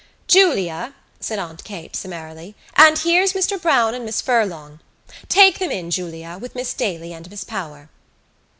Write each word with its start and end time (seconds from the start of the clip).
"Julia," 0.27 0.95
said 1.19 1.37
Aunt 1.37 1.63
Kate 1.63 1.95
summarily, 1.95 2.55
"and 2.75 2.97
here's 2.97 3.33
Mr 3.33 3.61
Browne 3.61 3.93
and 3.93 4.03
Miss 4.03 4.19
Furlong. 4.19 4.79
Take 5.29 5.59
them 5.59 5.69
in, 5.69 5.91
Julia, 5.91 6.39
with 6.41 6.55
Miss 6.55 6.73
Daly 6.73 7.13
and 7.13 7.29
Miss 7.29 7.43
Power." 7.43 7.87